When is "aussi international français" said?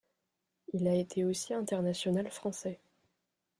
1.23-2.79